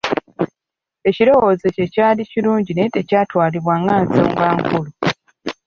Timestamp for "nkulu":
4.57-4.91